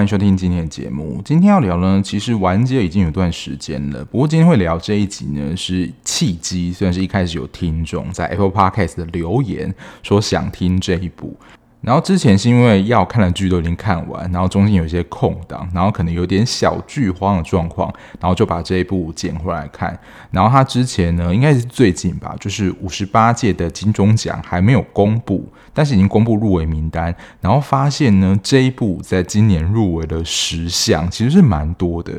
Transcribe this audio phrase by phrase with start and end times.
[0.00, 1.20] 欢迎收听今天的节目。
[1.26, 4.02] 今天要聊呢，其实完结已经有段时间了。
[4.06, 11.36] 不过今天会聊这一集呢，是契机，虽然是一开始有听众在 Apple Podcast 的留言说想听这一部。
[11.80, 19.98] 然后之前是因为要看的剧都已经看完，然后中间有一些空档，然后可能有点小剧荒的状况，然后就把这一部捡回来看。
[20.30, 27.14] 然后他之前呢，应该是最近吧，就是五十八届的金钟奖还没有公布，但是已经公布入围名单。
[27.40, 32.12] 然后发现呢，这一部在今年入围的十项，其实是蛮多的。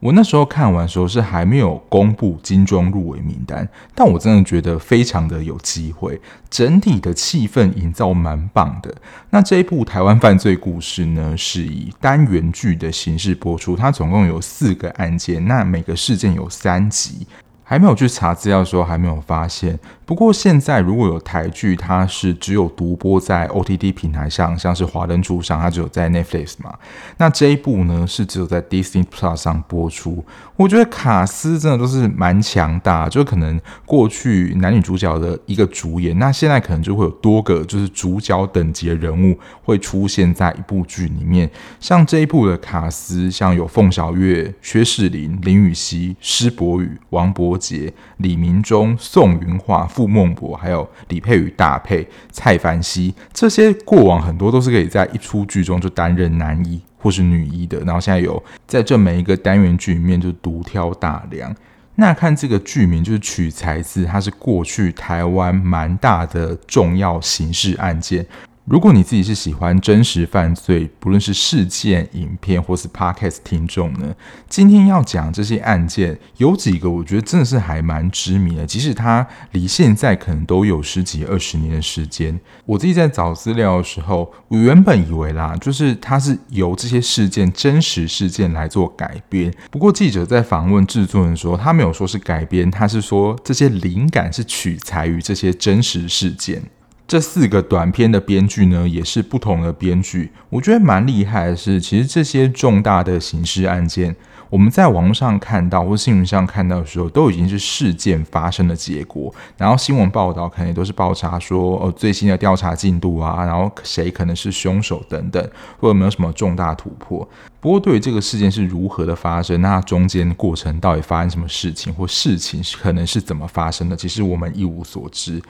[0.00, 8.94] 我那时候看完的时候是还没有公布金钟入围名单，但我真的觉得非常的有机会，整体的气氛营造蛮棒的。
[9.30, 17.26] 那这一部台湾犯罪故事呢，是以单元剧的形式播出，它总共有四个案件，那每个事件有三集。
[17.64, 19.78] 还没有去查资料的时候，还没有发现。
[20.08, 26.74] 不过现在如果有台剧，它是只有独播在 OTT 平台上，像是《华灯初上》，它只有在 Netflix 嘛。
[27.18, 30.24] 那这一部呢，是只有在 Disney Plus 上播出。
[30.56, 41.50] 我觉得卡司真的都是蛮强大，就可能过去男女主角的一个主演，那现在可能就会有多个就是主角等级的人物会出现在一部剧里面。
[41.78, 49.86] 像这一部的卡司，像有凤小岳、薛仕凌、林予晞、施柏宇、王柏杰、李明忠、宋芸樺。
[49.98, 61.52] 傅孟博，还有李佩瑜大佩蔡凡熙，这些过往很多都是可以在一出剧中就担任男一或是女一的，然后现在有在这每一个单元剧里面就独挑大梁。
[61.96, 68.24] 那看这个剧名就是取材自，它是过去台湾蛮大的重要刑事案件。
[68.68, 74.14] 如果你自己是喜欢真实犯罪，不论是事件、影片或是 Podcast 听众呢，
[74.46, 82.38] 今天要讲这些案件，有几个我觉得真的是还蛮知名的，即使它离现在可能都有十几二十年的时间。
[82.66, 89.50] 我自己在找资料的时候，我原本以为啦，就是它是由这些事件真实事件来做改编。
[89.70, 96.62] 不过记者在访问制作人说，他没有说是改编，他是说这些灵感是取材于这些真实事件。
[97.08, 100.30] 这四个短片的编剧呢，也是不同的编剧。
[100.50, 104.14] 我觉得蛮厉害的是，其实这些重大的刑事案件，
[104.50, 109.34] 我们在网络上看到或新闻上看到的时候，都已经是事件发生的结果。
[109.56, 115.42] 然后新闻报道可能也都是报查说，哦，最新的调查进度啊，然后谁可能是凶手等等，
[115.80, 117.26] 或有没有什么重大突破。
[117.58, 125.40] 不过，对于这个事件是如何的发生，那中间过程到底发生什么事情，或事情可能是怎么发生的，其实我们一无所知。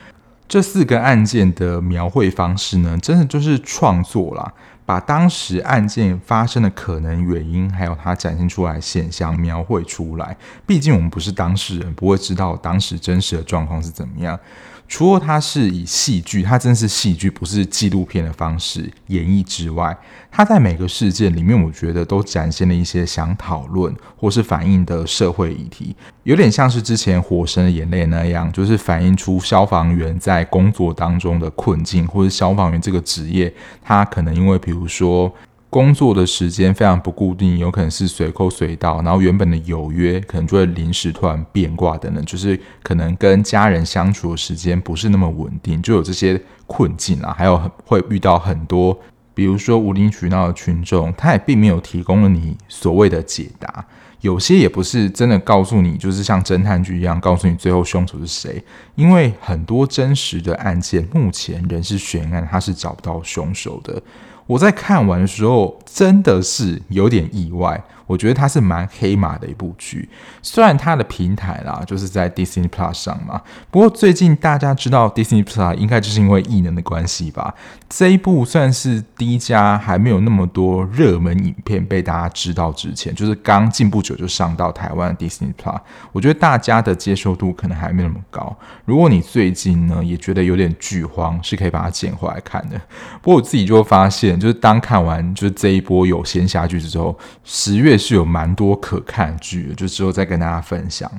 [0.48, 4.50] 这四个案件的描绘方式呢，真的就是创作啦，
[4.86, 10.34] 把当时案件发生的可能原因，还有它展现出来现象描绘出来。
[10.66, 14.40] 毕竟我们不是当事人，不会知道当时真实的状况是怎么样。
[14.88, 19.96] 除了它是以戏剧，它真是戏剧，不是纪录片的方式演绎之外，
[20.30, 35.32] 它在每个事件里面，我觉得都展现了一些想讨论或是反映的社会议题，有点像是之前《火神的眼泪》那样，就是反映出消防员在工作当中的困境，或者消防员这个职业，他可能因为比如说。
[35.70, 48.98] 工作的时间非常不固定，有可能是随扣随到，然后原本的有约可能就会临时突然变卦等等，就是可能跟家人相处的时间不是那么稳定，就有这些困境啊，还有会遇到很多，
[49.34, 53.84] 比如说无理取闹的群众，他也并没有提供了你所谓的解答，
[54.22, 58.64] 有些也不是真的告诉你，就是像侦探剧一样告诉你最后凶手是谁，
[58.94, 64.02] 因为很多真实的案件目前仍是悬案，他是找不到凶手的。
[64.48, 67.84] 我在看完的时候，真的是有点意外。
[68.08, 70.08] 我觉得它是蛮黑马的一部剧，
[70.42, 77.54] 虽然它的平台啦就是在 Disney Plus 上嘛，不过最近大家知道 Disney Plus 应该就是因为异能的关系吧。
[77.86, 85.78] 这一部算是第一家还没有那么多热门影片被大家知道之前，就是刚进不久就上到台湾的 Disney Plus，
[86.12, 88.56] 我觉得大家的接受度可能还没那么高。
[88.86, 92.80] 如果你最近呢也觉得有点剧荒，是可以把它捡回来看的。
[93.20, 97.14] 不过我自己就发现，就是当看完就是这一波有仙侠剧之后，
[97.44, 97.97] 十月。
[97.98, 101.10] 是有蛮多可看剧，就之后再跟大家分享。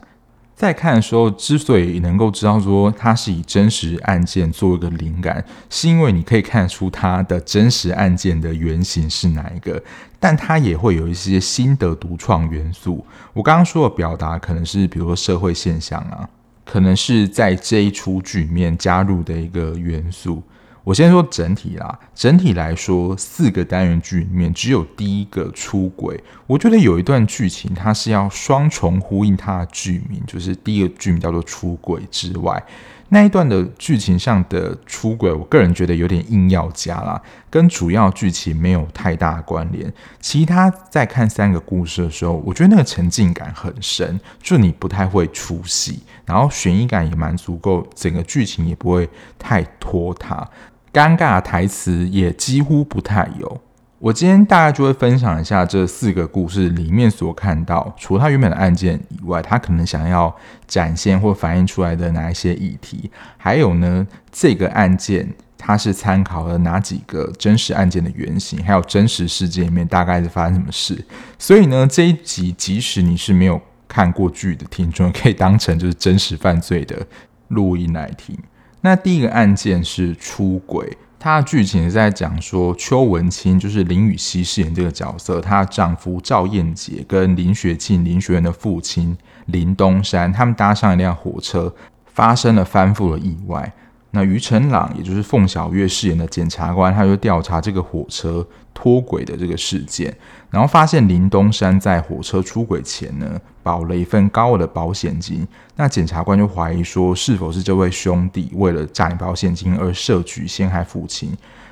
[0.55, 9.81] 在看的时候，之所以能够知道说它是以真实案件做一个灵感，是因为你可以看出它的真实案件的原型是哪一个，
[10.19, 13.05] 但它也会有一些新的独创元素。
[13.31, 16.27] 我刚刚说的表达，可能是比如说社会现象啊，
[16.65, 20.43] 可能是在这一出剧里面加入的一个元素。
[20.83, 26.21] 我先说整体啦，整体来说，四个单元剧里面只有第一个出轨。
[26.47, 32.63] 我觉得有一段剧情，它是要双重呼应它的剧名，就是第一个剧名叫做《出轨》之外，
[33.09, 39.91] 那一段的剧情上的出轨，我个人觉得有点硬要加啦，跟主要剧情没有太大关联。
[40.19, 50.47] 其他在看三个故事的时候，我觉得那个沉浸感很深，就你不太会出戏，然后悬疑感也蛮足够，整个剧情也不会太拖沓，
[50.91, 53.61] 尴尬的台词也几乎不太有。
[53.99, 60.33] 我今天大概就会分享一下这四个故事里面所看到，除了他原本的案件以外，他可能想要
[60.65, 65.27] 展现或反映出来的哪一些议题，还有呢，这个案件
[65.57, 71.05] 它是参考了哪几个真实案件的原型，还有真实事件里面大概是发生什么事。
[71.37, 77.05] 所以呢，这一集即使你是没有看过剧的听众，可以当成就是真实犯罪的
[77.49, 78.37] 录音来听。
[78.81, 80.97] 那第一个案件是出轨。
[81.21, 89.17] 它的剧情是在讲说，邱文清就是林雨熙饰演这个角色，她的丈夫赵燕杰跟林雪庆林学元的父亲
[89.47, 93.73] 林东山，他们搭上一辆火车，发生了翻覆的意外。
[94.11, 100.11] 那于承朗，也就是凤小岳饰演的检察官，他就调查这个火车脱轨的这个事件，
[100.49, 105.47] 然后发现林东山在火车出轨前呢，保了一份高额的保险金。
[105.75, 111.31] 那检察官就怀疑说，是否是这位兄弟为了诈领保险金而设局陷害父亲？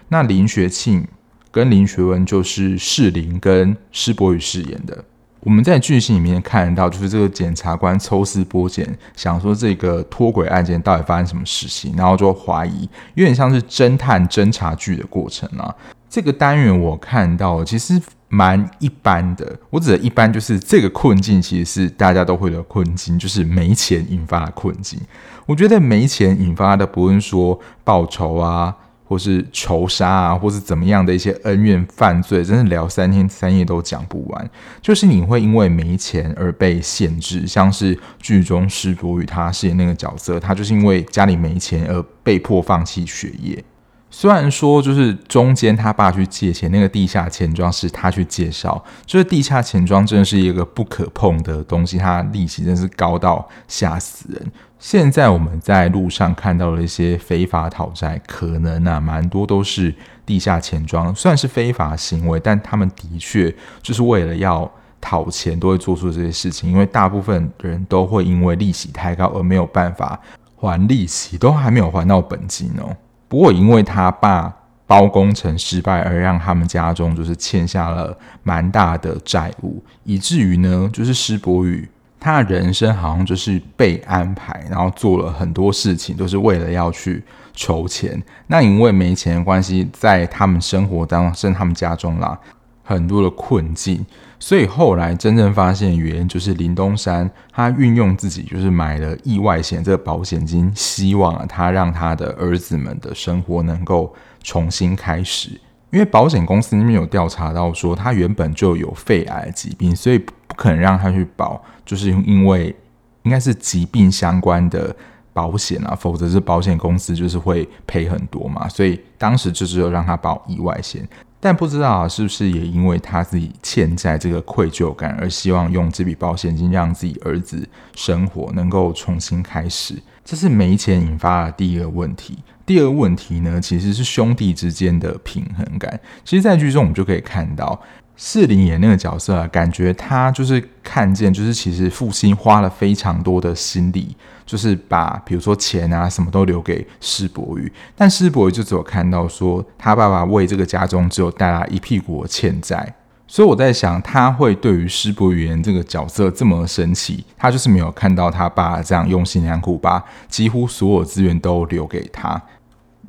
[0.09, 1.07] 那林学庆
[1.51, 5.03] 跟林学文就是世林跟施柏宇饰演的。
[5.47, 8.85] 我们在剧情里面看到，就是这个检察官抽丝剥茧，
[9.15, 12.81] 想说这个脱轨案件到底发生什么事情，然后就怀疑，
[13.13, 15.73] 有点像是侦探侦查剧的过程啊。
[16.09, 17.97] 这个单元我看到其实
[18.27, 24.99] 蛮一般的，我指的一般就是这个困境其实是大家都会的困境，就是没钱引发的困境。
[25.45, 28.75] 我觉得没钱引发的，不论说报仇啊。
[29.07, 34.49] 或是仇杀啊，或是怎么样的一些恩怨犯罪，真是聊三天三夜都讲不完。
[34.81, 43.63] 就是你会因为没钱而被限制，像是剧中施柏宇他饰演那个角色，他就是因为家里没钱而被迫放弃学业。
[44.09, 54.51] 虽然说，就是中间他爸去借钱，那个地下钱庄是他去介绍，就是地下钱庄真的是一个不可碰的东西，它利息真是高到吓死人。
[54.79, 59.93] 现在我们在路上看到的一些非法讨债，可能啊蛮多都是
[60.25, 64.69] 地下钱庄，算是非法行为，但他们的确就是为了要
[65.01, 70.19] 讨钱，都会做出这些事情，因为大部分人都会因为利息太高而没有办法
[70.55, 72.95] 还利息，都还没有还到本金哦。
[73.27, 74.53] 不过，因为他爸
[74.85, 87.23] 包工程失败，而让他们家中就是欠下了蛮大的债务，以至于呢，就是施柏宇他的人生好像就是被安排，然后做了很多事情，都是为了要去
[87.53, 88.21] 筹钱。
[88.47, 92.37] 那因为没钱的关系，在他们生活当中，甚至他们家中啦，
[92.83, 94.05] 很多的困境。
[94.39, 105.59] 所以后来真正发现原因就是林东山他运用自己就是买了意外险这个保险金，希望他让他的儿子们的生活能够重新开始。
[105.89, 112.75] 因为保险公司那边有调查到说他原本就有肺癌疾病，所以不可能让他去保，就是因为
[113.23, 114.95] 应该是疾病相关的
[115.33, 118.69] 保险啊，否则是保险公司就是会赔很多嘛。
[118.69, 121.07] 所以当时就只有让他保意外险。
[121.39, 129.93] 但不知道，是不是也因为他自己欠债这个愧疚感，而希望用这笔保险金让自己儿子生活能够重新开始？
[130.25, 132.39] 这是没钱引发的第一个问题。
[132.65, 135.97] 第二个问题呢，其实是兄弟之间的平衡感。
[136.25, 137.79] 其实，在剧中我们就可以看到。
[138.19, 152.91] 士林演那个角色啊，感觉他就是看见，就是其实父亲花了非常多的心力，就是把比如说钱啊什么都留给施伯宇，但施伯宇就只有看到说他爸爸为这个家中只有带来一屁股的欠债，
[153.27, 162.41] 所以我在想他会对于施伯宇这个角色这么神奇，他就是没有看到他爸这样用心良苦，把几乎所有资源都留给他，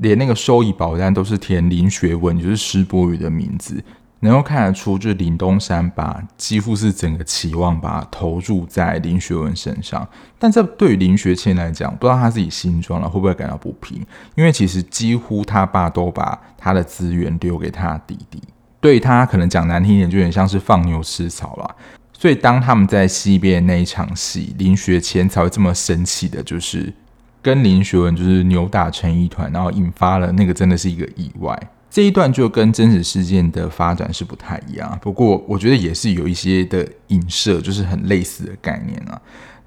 [0.01, 3.83] 连那个收益保单都是填林学文，就是施伯宇的名字。
[4.21, 10.07] 能够看得出，就是林东山把几乎是整个期望把投注在林学文身上，
[10.39, 14.05] 但这对于林学谦来讲，不知道他自己心中了会不会感到不平？
[14.35, 18.43] 因为其实几乎他爸都把他的资源留给他弟弟，
[18.81, 21.77] 对他可能讲难听一点，就有点像是放牛吃草了。
[22.13, 26.93] 所以当他们在西边那一场戏，林学谦才会这么生气的，就是
[27.41, 31.57] 跟林学文就是扭打成一团，然后引发了那个真的是一个意外。
[31.91, 39.21] 这一段就跟真实事件的发展是不太一样，不过我觉得也是有一些的影射，就是很类似的概念啊。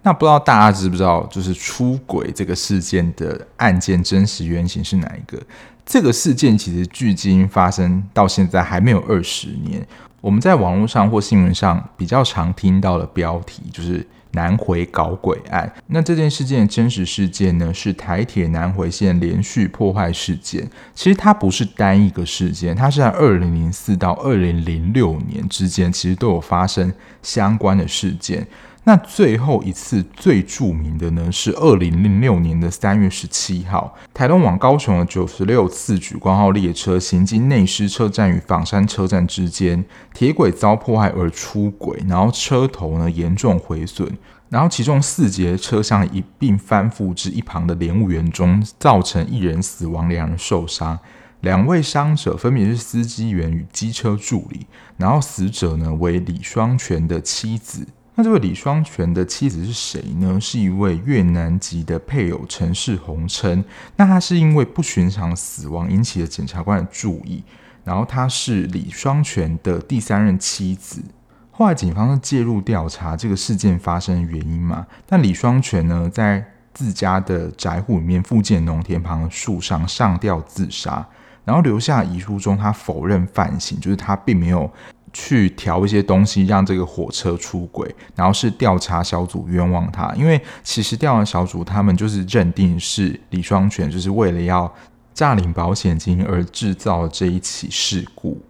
[0.03, 5.41] 那不知道大家知不知道，就是出轨这个事件的案件真实原型是哪一个？
[5.85, 9.85] 这个事件其实距今发生到现在还没有二十年。
[10.21, 15.71] 我们在网络上或新闻上比较常听到的标题就是南回搞鬼案。
[15.87, 20.67] 那这件事件的真实事件呢，是台铁南回线连续破坏事件。
[20.93, 28.45] 其实它不是单一个事件，它是在二零零四到二零零六年之间，其实都有发生相关的事件。
[28.83, 39.85] 那最后一次最著名的呢，是二零零六年的三月十七号，台东往高雄的九十六次莒光号列车行经内狮车站与枋山车站之间，
[40.15, 44.17] 铁轨遭破坏而出轨，然后车头呢严重毁损，
[44.49, 50.97] 然后其中四节车厢一并翻覆至一旁的莲雾园中，造成一人死亡，两人受伤，
[51.41, 54.65] 两位伤者分别是司机员与机车助理，
[54.97, 57.85] 然后死者呢为李双全的妻子。
[58.21, 60.39] 那这位李双全的妻子是谁呢？
[60.39, 63.65] 是一位越南籍的配偶陈世红称。
[63.95, 67.43] 那他是因为不寻常死亡引起了检察官的注意，
[67.83, 71.01] 然后他是李双全的第三任妻子。
[71.49, 74.85] 后来警方介入调查这个事件发生的原因嘛。
[75.07, 81.03] 但李双全呢，在自家的宅户里面附近农田旁的树上上吊自杀，
[81.43, 84.71] 然后留下遗书中他否认犯行，就是他并没有。
[85.13, 94.73] 去调一些东西，让这个火车出轨，然后是调查小组冤枉他，因为其实调查小组他们就是认定是李双全就是为了要
[95.13, 98.41] 诈领保险金而制造这一起事故。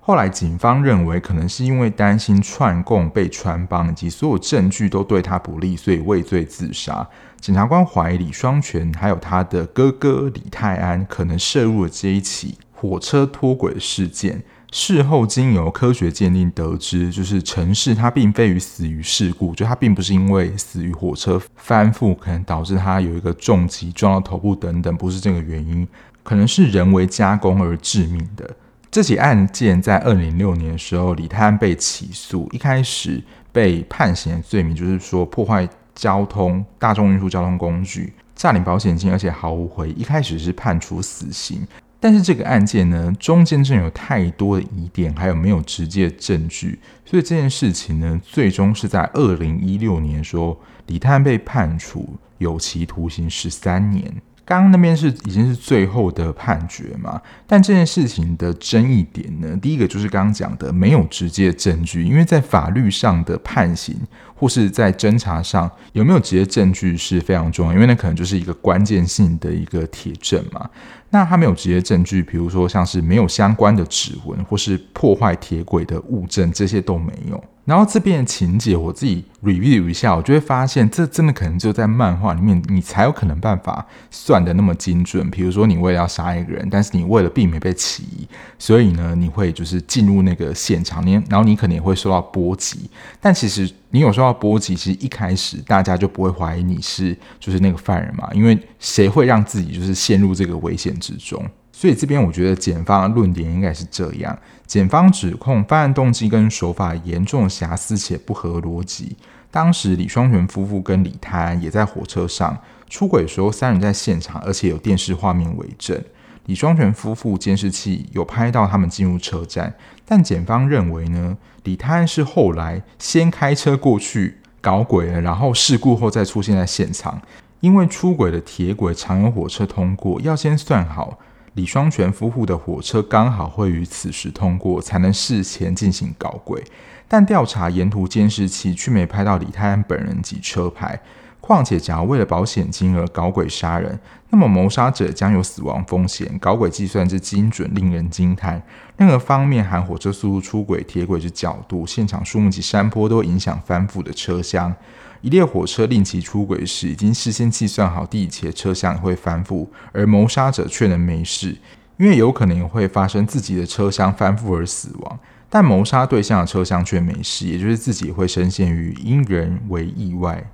[0.00, 7.06] 后来警方认为，可能是因为担心串供被穿帮，以及所有证据都对他不利，所以畏罪自杀。
[7.40, 14.42] 检察官怀疑李双全还有他的哥哥李泰安可能涉入了这一起火车脱轨事件。
[14.70, 25.88] 事后经由科学鉴定得知，就是陈氏他并非于死于事故，就他并不是因为死于火车翻覆，可能导致他有一个重击撞到头部等等，不是这个原因，
[26.22, 28.48] 可能是人为加工而致命的。
[28.90, 41.66] 这起案件在二零零六年的时候，李泰安被起诉，一开始被判刑的罪名就是说破坏交通大众运输交通工具、诈领保险金，而且毫无悔意，一开始是判处死刑。
[42.00, 54.14] 但是这个案件呢，中间真有太多的疑点，还有没有直接证据，所以这件事情呢，最终是在二零一六年说李探被判处有期徒刑十三年。
[54.44, 57.20] 刚刚那边是已经是最后的判决嘛？
[57.46, 63.94] 但这件事情的争议点呢，第一个就是刚刚讲的没有直接证据，因为在法律上的判刑
[64.38, 70.68] 或是在侦查上有没有直接证据是非常重要，因为那可能就是一个关键性的一个铁证嘛。
[71.10, 77.42] 那他没有直接证据，比如说像是没有相关的指纹或是破坏铁轨的物证，这些都没有。
[77.64, 85.30] 然后这边的情节我自己 review 一下，我就会发现，这真的可能就在漫画里面，你才有可能办法算得那么精准。
[85.30, 88.28] 比如说，你为了要杀一个人，但是你为了避免被起疑，
[88.58, 92.90] 所以呢，你会就是进入那个现场，你然后你可能也会受到波及。
[93.20, 101.44] 但其实你有受到波及，其实一开始大家就不会怀疑你是就是那个犯人嘛，因为谁会让自己就是陷入这个危险之中？
[101.72, 109.16] 所以这边我觉得检方的论点应该是这样：检方指控犯案动机跟手法严重瑕疵且不合逻辑。
[109.50, 112.58] 当时李双全夫妇跟李泰安也在火车上
[112.90, 115.98] 出轨的时候，三人在现场，而且有电视画面为证。
[116.48, 119.74] 李双全夫妇监视器有拍到他们进入车站，
[120.06, 127.20] 但检方认为呢，李泰安是后来先开车过去搞轨了，然后事故后再出现在现场。
[127.60, 131.18] 因为出轨的铁轨常有火车通过，要先算好。
[131.52, 136.64] 李双全夫妇的火车刚好会于此时通过，才能事前进行搞轨。
[137.06, 140.98] 但调查沿途监视器却没拍到李泰安本人及车牌。
[141.40, 143.98] 况且，假如为了保险金而搞轨杀人，
[144.30, 146.38] 那么谋杀者将有死亡风险。
[146.38, 148.62] 搞轨计算之精准，令人惊叹。
[148.96, 154.74] 任何方面含火车速度、出轨、铁轨之角度、现场树木及山坡，都影响翻覆的车厢。
[155.20, 161.56] 一列火车令其出轨时，已经事先计算好第几节车厢会翻覆，而谋杀者却能没事，
[161.96, 165.18] 因为有可能会发生自己的车厢翻覆而死亡，
[165.50, 170.44] 但谋杀对象的车厢却没事，也就是自己会深陷于因人为意外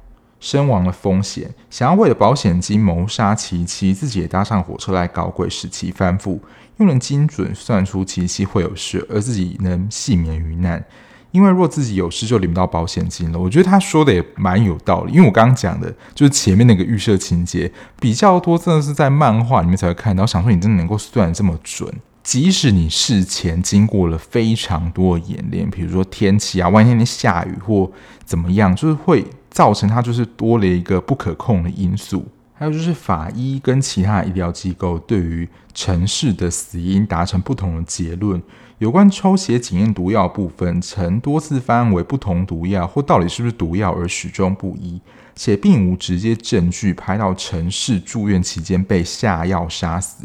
[0.44, 1.50] 身亡的风险。
[1.70, 6.38] 想要为了保险金谋杀其妻，自己也搭上火车来搞鬼，使其翻覆，
[6.76, 10.84] 又能精准算出其妻会有事，而自己能幸免于难。
[11.30, 15.14] 因为若自己有事就领不到保险金了，我觉得他说的也蛮有道理。
[15.14, 20.26] 因为我刚刚讲的就是前面那个预设情节比较多，真的是在漫画里面才会看到。
[20.26, 21.90] 想说你真的能够算这么准，
[22.22, 27.90] 即使你事前经过了非常多的演练，比如说天气啊，万一天下雨或
[28.24, 32.26] 怎么样，就是会造成它就是多了一个不可控的因素。
[32.56, 38.42] 还有就是法医跟其他医疗机构对于陈氏的死因达成不同的结论。
[38.78, 45.00] 有关抽血检验毒药部分，曾多次发案为不同毒药或到底是不是毒药而始终不一，
[45.37, 50.25] 且并无直接证据拍到陈氏住院期间被下药杀死。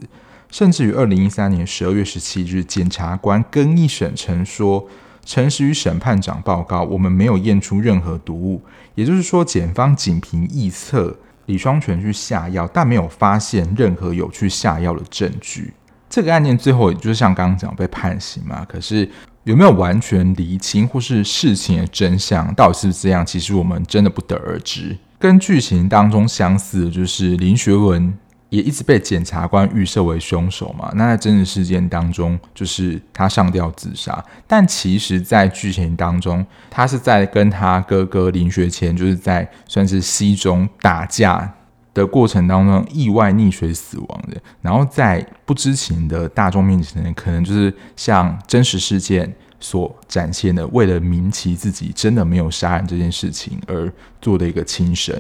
[0.50, 4.88] 甚至于二零一三年十二月十七日，检察官更一审曾说，
[5.30, 8.60] 诚实与审判长报告，我们没有验出任何毒物，
[8.96, 15.72] 也就是说，检方仅凭臆测李双全去下药，但没有发现任何有去下药的证据。
[16.10, 19.08] 这个案件最后也就是像刚刚讲被判刑嘛，可是
[19.44, 23.24] 有没有完全厘清或是事情的真相到底是不是这样？
[23.24, 24.98] 其实我们真的不得而知。
[25.20, 28.12] 跟剧情当中相似的就是林学文
[28.50, 30.92] 也一直被检察官预设为凶手嘛。
[30.96, 41.54] 那在真实事件当中，就是他上吊自杀，但其实在剧情当中，他是在跟他哥哥林学谦就是在算是溪中打架。
[41.92, 53.92] 的过程当中意外溺水死亡的，然后在不知情的大众面前，可能就是像真实事件所展现的，为了明其自己真的没有杀人这件事情而
[54.22, 55.14] 做的一个轻生。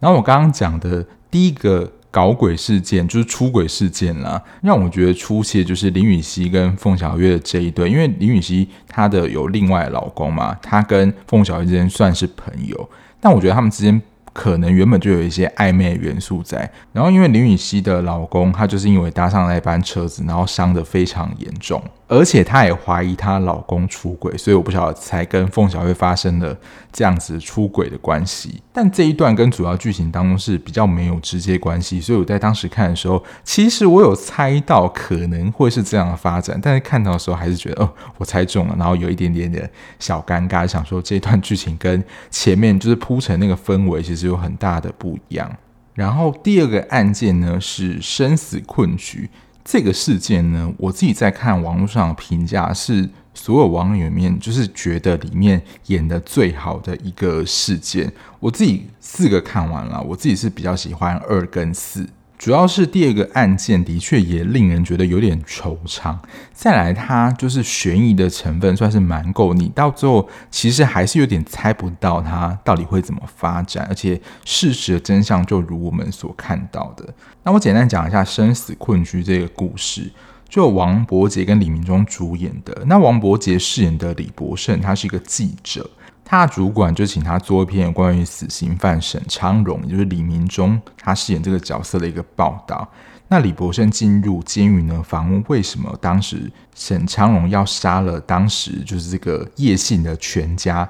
[0.00, 12.88] 然后我刚刚讲的第一个搞鬼事件就是出轨事件啦，让我觉得出戏就是林允熙跟凤小岳的这一对，因为林允熙她的有另外的老公嘛，她跟凤小岳之间算是朋友，
[13.20, 14.00] 但我觉得他们之间。
[14.38, 21.82] 可能原本就有一些暧昧元素在，然后因为林予晞的老公，他就是因为搭上那班车子，然后伤得非常严重。
[22.06, 26.56] 而且她也怀疑她老公出轨，所以我不晓得才跟凤小岳发生了
[26.90, 28.62] 这样子出轨的关系。
[28.72, 39.68] 但这一段跟主要剧情当中是比较没有直接关系，所以我在当时看的时候，其实我有猜到可能会是这样的发展，但是看到的时候还是觉得哦，我猜中了，然后有一点点的
[39.98, 45.50] 小尴尬，想说这段剧情跟前面就是铺成那个氛围其实有很大的不一样。
[45.94, 49.28] 然后第二个案件呢是生死困局。
[49.64, 58.10] 这个事件呢，我自己在看网络上的评价是，所有网友里面就是觉得里面演的最好的一个事件。
[58.40, 62.08] 我自己四个看完了，我自己是比较喜欢二跟四。
[62.38, 66.16] 主要是第二个案件的确也令人觉得有点惆怅，
[66.52, 77.12] 再来它就是悬疑的成分算是蛮够，你到最后其实还是有点猜不到它到底会怎么发展，而且事实的真相就如我们所看到的。
[77.42, 80.08] 那我简单讲一下《生死困局》这个故事，
[80.48, 82.84] 就王柏杰跟李明忠主演的。
[82.86, 85.90] 那王柏杰饰演的李博胜，他是一个记者。
[86.30, 92.86] 他的主管就请他做一篇关于死刑犯沈昌荣，也就是李明忠他饰演这个角色的一个报道。
[93.28, 100.86] 那李博胜进入监狱呢，访问为什么当时沈昌荣要杀了当时就是这个叶姓的全家。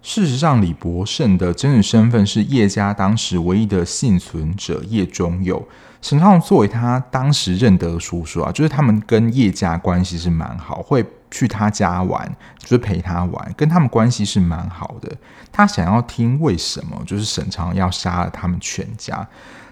[0.00, 5.68] 事实上，李博胜的真实身份是叶家当时唯一的幸存者叶中友。
[6.00, 11.04] 沈昌荣作为他当时认得的叔叔啊，就是他们跟叶家关系是蛮好，会。
[11.32, 15.10] 去他家玩，就是陪他玩，跟他们关系是蛮好的。
[15.50, 19.26] 他想要听为什么，就是沈昌要杀了他们全家。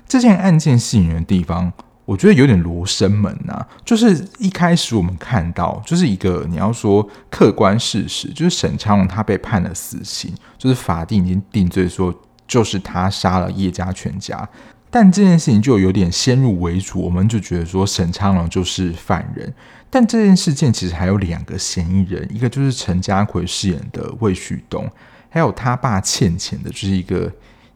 [0.08, 1.72] 这件案件吸引人的地方，
[2.04, 12.12] 我觉得有点罗生门呐、就是一开始我们看到，就是一个你要说客观事实，就是沈昌他被判了死刑，就是法定已经定罪说
[12.48, 14.48] 就是他杀了叶家全家。
[14.90, 19.54] 但这件事情就有点先入为主，我们就觉得说沈昌荣就是犯人。
[19.90, 24.88] 但这件事件其实还有两个嫌疑人，一个就是陈家奎饰演的魏旭东，
[25.28, 27.30] 还有他爸欠钱的，就是一个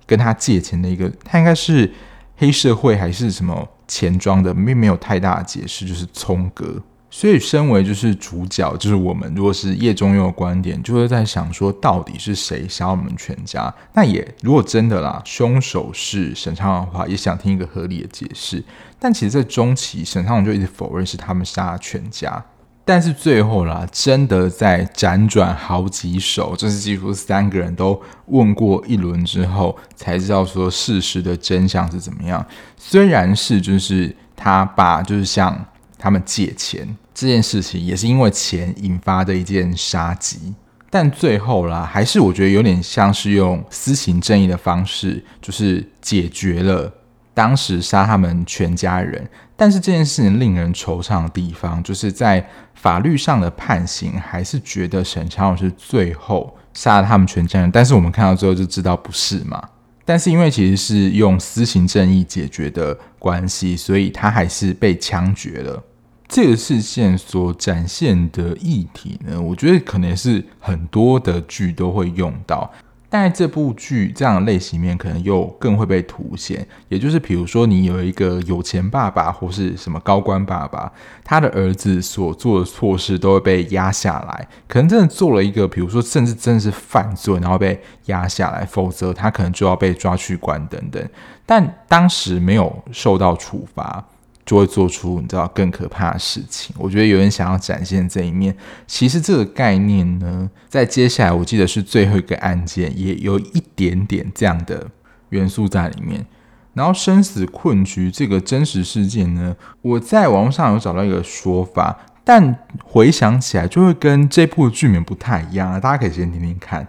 [0.07, 1.93] 跟他借钱的一个，他应该是
[2.37, 6.81] 黑社会还是什么钱庄的，并没有太大的解释，就是聪哥。
[7.17, 9.33] 所以，身为就是主角，就是我们。
[9.37, 13.73] 如果是叶中佑的观点，就会在想说，到底是谁杀我们全家？
[13.93, 18.61] 那也如果真的啦，凶手是沈昌荣的话，也想听一个合理的解释。
[18.99, 22.45] 但其实，在中期，沈昌荣就一直否认是他们杀了全家。
[22.85, 32.45] 但是最后啦，真的在辗转好几手，就是几乎三个人都问过一轮之后，才知道说事实的真相是怎么样。
[32.77, 35.65] 虽然是就是他爸，就是像
[35.99, 36.97] 他们借钱。
[37.15, 40.53] 这件事情也是因为钱引发的一件杀机，
[40.91, 46.93] 但最后啦，还是我觉得有点像是用私刑正义的方式，就是解决了
[47.33, 49.29] 当时杀他们全家人。
[49.57, 57.71] 但是这件事情令人惆怅的地方，就是在法律上的判刑，还是觉得沈昌荣是最后杀了他们全家人。
[57.71, 59.63] 但是我们看到最后就知道不是嘛。
[60.05, 65.83] 但是因为其实是用私刑正义解决的关系，所以他还是被枪决了。
[66.29, 72.71] 这个事件所展现的议题呢，我觉得可能是很多的剧都会用到，
[73.09, 76.67] 但这部剧这样类型面，可能又更会被凸显。
[76.89, 91.09] 也就是，比如说你有一个有钱爸爸或是什么高官爸爸，他的儿子所做的错事都会被压下来，可能真的做了一个，比如说甚至真的是犯罪，然后被压下来，否则他可能就要被抓去关等等。
[91.47, 94.05] 但当时没有受到处罚。
[94.47, 96.77] 就会做出你知道更可怕的事情。
[96.79, 98.55] 我觉得有人想要展现这一面。
[98.87, 104.87] 其实这个概念呢，在接下来我记得是最后一个案件，也有一点点这样的
[105.31, 106.27] 元素在里面。
[106.75, 115.81] 然后生死困局这个真实事件呢，我在网络上有找到一个说法，但回想起来就会跟这部剧名不太一样啊。
[115.81, 116.87] 大家可以先听听看。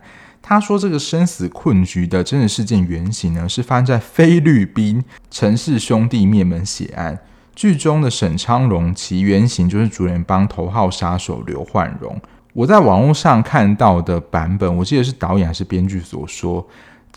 [0.48, 7.20] 他说这个生死困局的真实事件原型呢，是发生在菲律宾陈氏兄弟灭门血案。
[7.56, 12.16] 剧中的沈昌荣，其原型就是主演帮头号杀手刘焕荣。
[12.54, 16.64] 我在网络上看到的版本，我记得是导演还是编剧所说，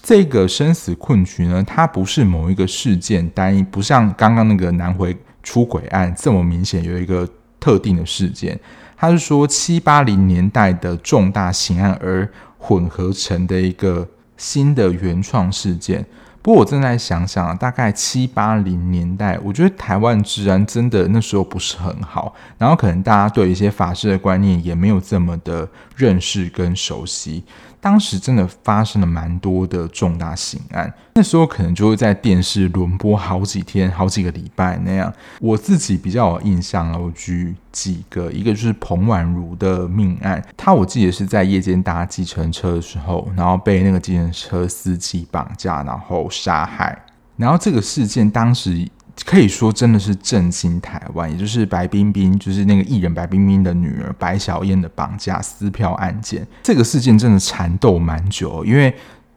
[0.02, 7.28] 这个生死困局呢，它不是某一个事件单一，不像刚刚那个南回出轨案这么明显有一个
[7.60, 8.58] 特定的事件。
[8.96, 16.04] 他是说七八零年代的重大刑案而混合成的一个新的原创事件。
[16.40, 27.42] 不过我正在想想，大概七八零年代，我觉得台湾治安真的那时候不是很好，然后可能大家对一些法治的观念也没有这么的认识跟熟悉。
[27.80, 35.12] 当时真的发生了蛮多的重大刑案，那时候可能就会在电视轮播好几天、好几个礼拜那样。
[35.40, 47.04] 我自己比较有印象啊，我举几个，一个就是彭婉如的命案，他我记得是在夜间搭计程车的时候，然后被那个计程车司机绑架，然后杀害。
[47.36, 48.88] 然后这个事件当时。
[49.24, 56.46] 可以说真的是震惊台湾，也就是白冰冰，就是那个艺人白冰冰的女儿白小燕的绑架撕票案件。
[56.62, 58.94] 这个事件真的缠斗蛮久，因为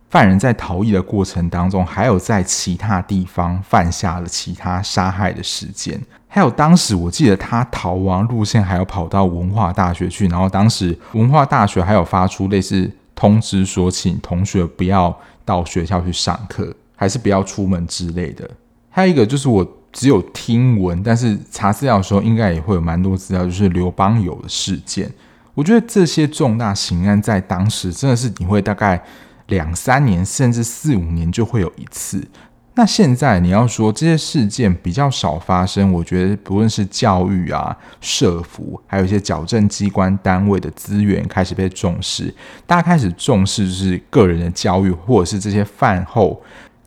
[0.09, 5.99] 犯人在逃逸的过程当中，还有在其他地方犯下了其他杀害的事件。
[6.27, 18.49] 还有当时我记得他逃亡路线还有跑到文化大学去，然后当时文化大学还有发出类似通知说，请同学不要到学校去上课，还是不要出门之类的。
[18.91, 25.11] 还有一个就是我只有听闻，但是查资料的时候应该也会有蛮多资料，就是刘邦友的事件。
[25.53, 29.03] 我觉得这些重大刑案在当时真的是你会大概
[29.47, 32.25] 两三年甚至四五年就会有一次。
[32.75, 42.33] 那现在你要说这些事件比较少发生，我觉得不论是教育啊、社服，还有一些矫正机关单位的资源开始被重视，
[42.65, 46.41] 大家开始重视就是个人的教育，或者是这些饭后。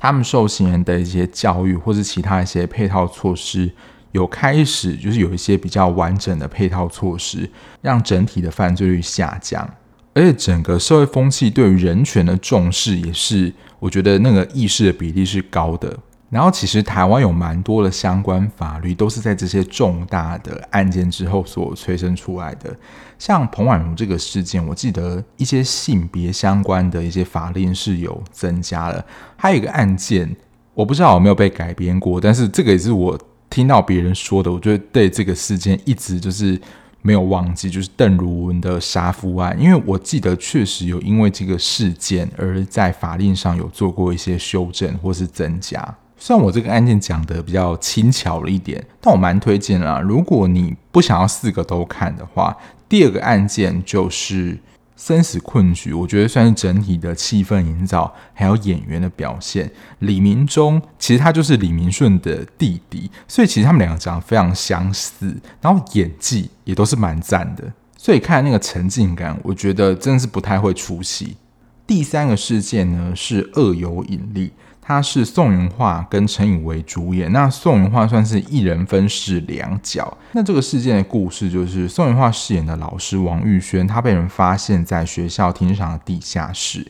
[0.04, 3.70] 他们受刑人的一些教育，或是其他一些配套措施，
[4.12, 7.48] 有开始就是有一些比较完整的配套措施，
[7.80, 9.66] 让整体的犯罪率下降，
[10.12, 15.98] 而且整个社会风气对于人权的重视，也是我觉得那个意识的比例是高的。
[16.28, 22.76] 然后，其实台湾有蛮多的相关法律，都是在这些重大的案件之后所催生出来的。
[23.18, 29.04] 像彭婉如这个事件，我记得一些性别相关的一些法令是有增加了。
[29.36, 30.34] 还有一个案件，
[30.74, 34.52] 我不知道有没有被改编过，但是这个也是我听到别人说的。
[34.52, 36.60] 我觉得对这个事件一直就是
[37.02, 45.96] 没有忘记，就是邓如文的杀夫案，因为我记得确实有因为这个事件而在法令上有做过一些修正或是增加。
[46.16, 50.00] 虽然我这个案件讲得比较轻巧了一点，但我蛮推荐啦。
[50.00, 52.56] 如果你不想要四个都看的话，
[52.94, 54.56] 第二个案件就是
[54.96, 59.68] 生死困局，我觉得算是整体的气氛营造，还有演员的表现。
[59.98, 67.64] 李明忠其实他就是李明顺的弟弟，所以其实他们两个长得非常相似，然后演技也都是蛮赞的，
[67.98, 71.36] 所以看那个沉浸感，我觉得真的是不太会出戏。
[71.84, 74.52] 第三个事件呢是恶有引力。
[74.86, 80.16] 他是宋芸桦跟陈以为主演，那宋芸桦算是一人分饰两角。
[80.32, 86.86] 那这个事件的故事就是宋芸桦饰演的老师王玉轩，他被人发现在学校停车场的地下室。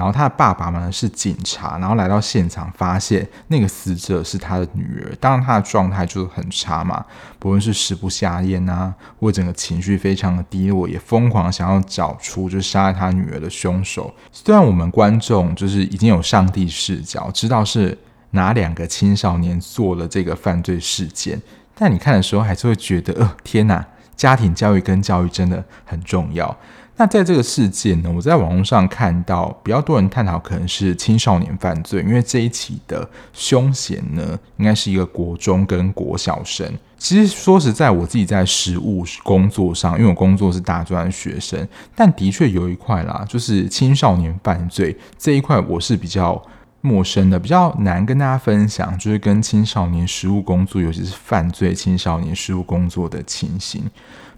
[0.00, 5.14] 然后他的爸爸呢是警察，然后来到现场，发现那个死者是他的女儿。
[5.20, 7.04] 当然，他的状态就很差嘛，
[7.38, 14.10] 不论是食不下咽啊，或整个情绪非常的低落，也疯狂想要找出就是杀害他女儿的凶手。
[14.32, 17.98] 虽然我们观众就是已经有上帝视角，知道是
[18.30, 21.38] 哪两个青少年做了这个犯罪事件，
[21.74, 23.86] 但你看的时候还是会觉得，呃，天哪，
[24.16, 26.56] 家庭教育跟教育真的很重要。
[27.00, 36.70] 那在这个事件呢，我在网络上看到比较多人探讨可能是青少年犯罪，因为这一起的凶嫌呢，应该是一个国中跟国小生。
[36.98, 46.42] 其实说实在，我自己在实务工作上，因为我工作是大专学生，但的确有一块啦，就是青少年犯罪这一块，我是比较
[46.82, 53.84] 陌生的，比较难跟大家分享，就是跟青少年实务工作，尤其是犯罪青少年实务工作的情形。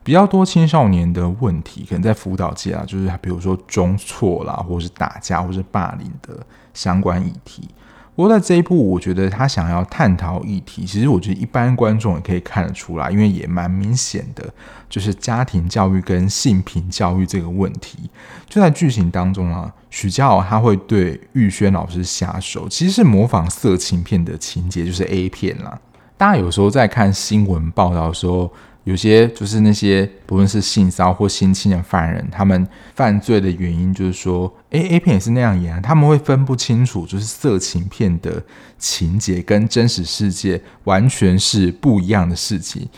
[0.04, 7.68] 比较多青少年的问题，可能在辅导界啊，就是比如说中错啦，或是打架，或是霸凌的相关议题。
[8.14, 14.52] 不过在这一部，我觉得他想要探讨议题，其实我觉得一般观众也可以看得出来，因为也蛮明显的，
[14.88, 18.10] 就是家庭教育跟性平教育这个问题。
[18.46, 25.80] 就在剧情当中啊，许家豪他会对玉轩老师下手，其实是模仿色情片的情节，就是 A 片啦。
[26.18, 28.52] 大家有时候在看新闻报道的时候。
[28.84, 38.42] 有些就是那些不论是性骚或性侵的犯人，他们犯罪的原因就是说，A A 片也是那样演，他们会分不清楚，就是色情片的
[38.78, 42.88] 情节跟真实世界完全是不一样的事情。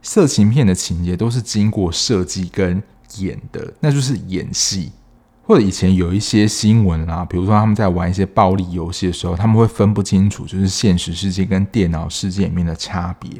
[0.00, 2.82] 色情片的情节都是经过设计跟
[3.18, 4.92] 演的，那就是演戏。
[5.46, 13.30] 或者以前有一些新闻啦，比如说他们在玩一些暴力游戏的时候，他们会分不清楚，就是现实世界跟电脑世界里面的差别。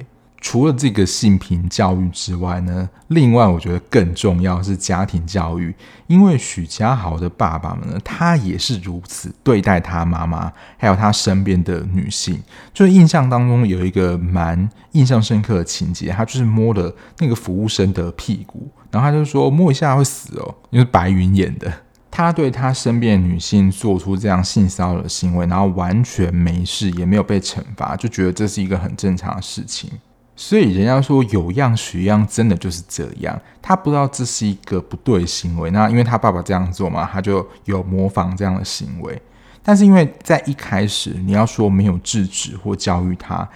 [0.45, 5.75] 除了这个性平教育之外呢，另外我觉得更重要是家庭教育，
[6.07, 12.39] 因为许家豪的爸爸们呢，他也是如此对待他妈妈，还有他身边的女性。
[12.75, 21.73] 就印象当中有一个蛮印象深刻的情节，他就是摸了那个服务生的屁股，然后他就说摸一下会死哦，因为白云演的。
[22.11, 29.91] 他对他身边的女性做出这样性骚扰的行为，然后完全没事，也没有被惩罚，就觉得这是一个很正常的事情。
[30.37, 33.41] 所以人家说有样学样，真的就是这样。
[33.63, 39.21] 他不知道这是一个不对行为，那因为他爸爸这样做嘛，他就有模仿这样的行为。
[39.63, 43.49] 但是因为在一开始你要说没有制止或教育他，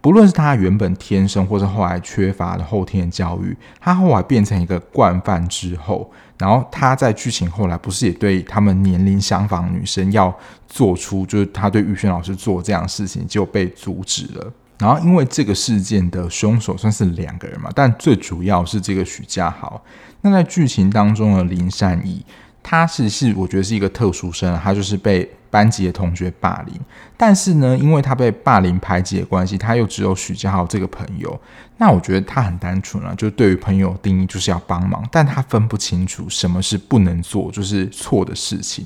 [0.00, 14.52] 不论是他原本天生，或是后来缺乏的后天的教育，他后来变成一个惯犯之后，然后他在剧情后来不是也对他们年龄相仿的女生要做出，就是他对玉轩老师做这样的事情就被阻止了。
[14.78, 19.80] 然后，因为这个事件的凶手算是两个人嘛，但最主要是这个许家豪。
[20.20, 22.24] 那在剧情当中的林善逸，
[22.60, 26.74] 他是是我觉得是一个特殊生，他就是被班级的同学霸凌。
[27.16, 31.40] 但是呢，因为他被霸凌排挤的关系，他又只有许家豪这个朋友。
[31.76, 38.84] 那我觉得他很单纯啊，就对于朋友定义就是要帮忙，但他分不清楚什么是不能做，就是错的事情。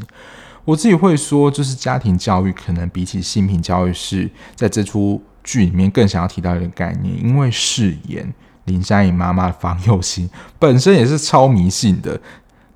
[0.67, 5.23] 我自己会说，就是家庭教育可能比起性平教育是在这出。
[5.45, 8.33] 剧里面更想要提到一个概念，因为饰演
[8.65, 12.21] 林珊颖妈妈的房又欣本身也是超迷信的，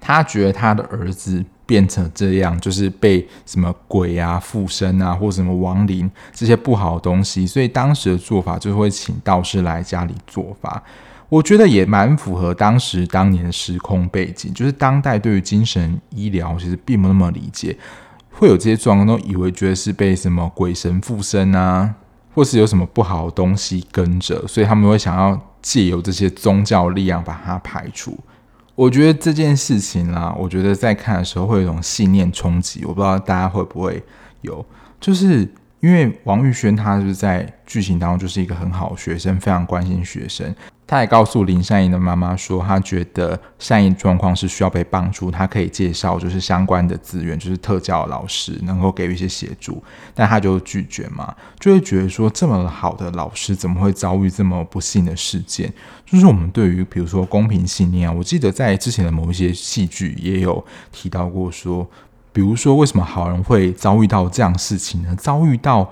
[0.01, 10.83] 他觉得他的儿子变成这样，就是被什么鬼啊附身啊，或什么亡灵这些不好的东西，所以当时的做法就会请道士来家里做法。
[11.29, 17.75] 我觉得也蛮符合当时当年的时空背景，就是当代对于精神医疗其实并不那么理解，
[18.31, 21.95] 会有这些状况都以为觉得是被什么鬼神附身啊。
[22.35, 28.19] 或是有什么不好的东西跟着，所以他们会想要借由这些宗教力量把它排除。
[28.75, 32.85] 我觉得这件事情啦，我觉得在看的时候会有一种信念冲击。
[32.85, 34.03] 我不知道大家会不会
[34.41, 34.65] 有，
[34.99, 35.47] 就是
[35.81, 40.55] 因为王玉轩他是在剧情当中就是一个很好的学生，非常关心学生。
[40.93, 49.83] 他也告诉林善英的妈妈说，他觉得善英状况是需要被帮助，他可以介绍就是相关的资源，就是特教老师能够给予一些协助，
[50.15, 55.73] 但他就拒绝嘛，就会觉得说这么好的老师怎么会遭遇这么不幸的事件？
[56.05, 61.89] 就是我们对于比如说公平信念啊，我记得在之前的某一些戏剧也有提到过说，
[62.35, 65.17] 比如说为什么好人会遭遇到这样事情呢？
[65.17, 65.91] 遭遇到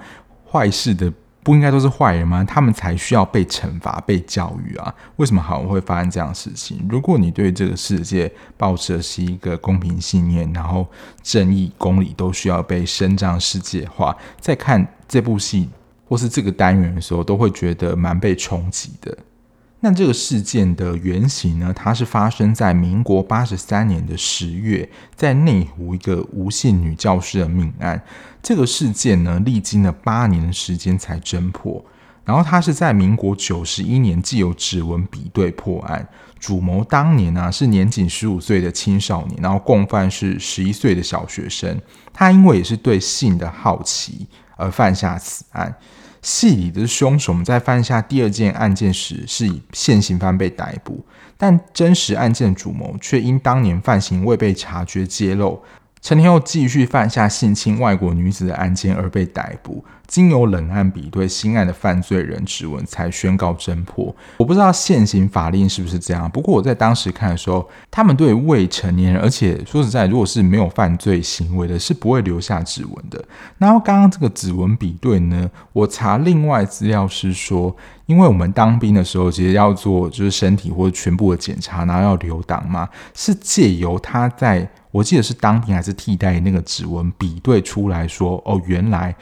[0.52, 1.10] 坏事的。
[1.42, 2.44] 不应该都是坏人吗？
[2.44, 4.94] 他们才需要被惩罚、被教育啊！
[5.16, 6.86] 为什么好人会发生这样的事情？
[6.88, 10.86] 如果你对这个世界抱持的是一个公平信念，然后
[11.22, 15.68] 正义、公理都需要被伸张世界的话，在看这部戏
[16.06, 19.16] 或是这个单元的时候，都会觉得蛮被冲击的。
[19.82, 21.72] 那这个事件的原型呢？
[21.74, 28.02] 它是发生在民国八十三年的十月，在内湖一个无姓女教师的命案。
[28.42, 31.82] 这个事件呢，历经了八年的时间才侦破。
[32.24, 36.06] 然后它是在民国九十一年，既有指纹比对破案，
[36.38, 41.80] 主谋当年呢、是年仅十五岁的青少年，然后共犯是十一岁的小学生。
[42.12, 44.26] 他因为也是对性的好奇。
[44.60, 45.74] 而犯下此案。
[46.22, 51.04] 戏里的凶手们在犯下第二件案件时是以现行犯被逮捕，
[51.36, 55.62] 但真实案件主谋却因当年犯行未被察觉揭露。
[56.02, 64.14] 成年后继续犯下性侵外国女子的案件而被逮捕，经由冷案比对新案的犯罪人指纹才宣告侦破。
[64.38, 73.22] 我不知道现行法令是不是这样，不过我在当时看的时候，他们对未成年人，而且说实在，如果是没有犯罪行为的，是不会留下指纹的。
[73.58, 84.66] 然后刚刚这个指纹比对呢，我查另外资料是说，因为我们当兵的时候，其实要做就是身体或者全部的检查，然后要留档嘛，是借由他在。
[84.90, 89.14] 我记得是当庭还是替代那个指纹比对出来说，哦，原来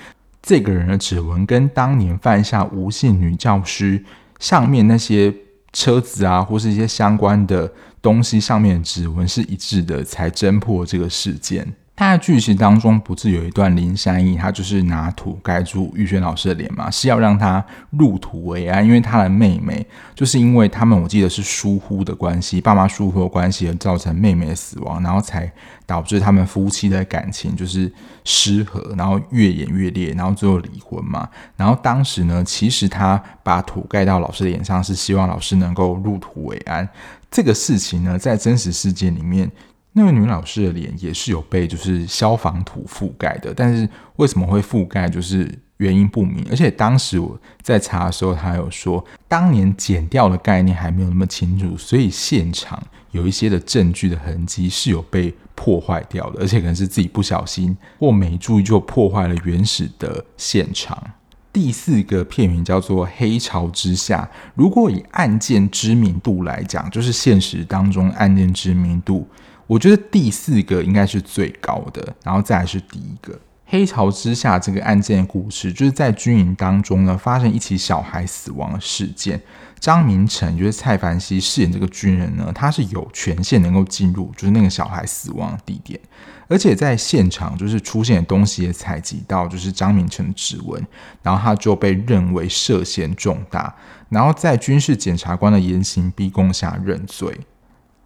[0.43, 4.03] 这个人的指纹跟当年犯下无性女教师
[4.39, 5.35] 上面那些
[5.73, 11.75] 车子啊，或是一些相关的东西上面的指纹是一致的，才侦破这个事件。
[11.99, 19.85] 他的剧情当中不是有一段林山义，他就是拿土盖住玉轩老师的脸嘛，是要让他入土为安，因为他的妹妹
[20.15, 25.51] 就是因为他们我记得是疏忽的关系，爸妈疏忽的关系而造成妹妹的死亡，然后才
[25.87, 31.29] 导致他们夫妻的感情就是失和，然后越演越烈，然后最后离婚嘛。
[31.57, 36.89] 然后当时呢，其实他把土盖到老师的脸上，是希望老师能够入土为安。
[37.29, 39.51] 这个事情呢，在真实世界里面。
[39.93, 46.47] 那位女老师的脸也是有被就是消防土覆盖的，但是为什么会覆盖，就是原因不明。
[46.51, 61.03] 而且当时我在查的时候，他有说当年剪掉的概念还没有那么清楚，所以现场有一些的证据的痕迹是有被破坏掉的，而且可能是自己不小心或没注意就破坏了原始的现场。
[61.53, 69.27] 第四个片名叫做《黑潮之下》，如果以案件知名度来讲，就是现实当中案件知名度。
[69.69, 73.39] 我觉得第四个应该是最高的，然后再来是第一个。
[73.71, 79.41] 黑潮之下这个案件的故事，就是在军营当中呢，发生一起小孩死亡的事件。
[79.79, 86.01] 张明成就是蔡凡熙饰演这个军人呢，他是有权限能够进入，就是那个小孩死亡的地点，
[86.49, 90.83] 而且在现场就是出现的东西也采集到，就是张明成的指纹，
[91.23, 93.77] 然后他就被认为涉嫌重大，
[94.09, 97.39] 然后在军事检察官的严刑逼供下认罪。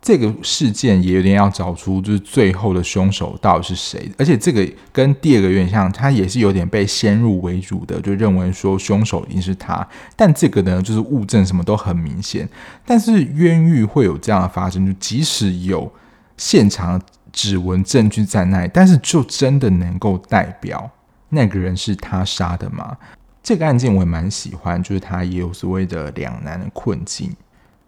[0.02, 4.10] 这个事件也有点要找出，就是最后的凶手到底是谁？
[4.18, 9.86] 而且这个跟第二个有点像，他也是有点被先入为主的，就认为说凶手一定是他。
[10.16, 12.48] 但这个呢，就是物证什么都很明显。
[12.84, 15.92] 但是冤狱会有这样的发生，就即使有
[16.36, 20.90] 现场指纹证据在那里，但是就真的能够代表
[21.28, 22.96] 那个人是他杀的吗？
[23.40, 27.32] 这个案件我也蛮喜欢，就是他也有所谓的两难的困境。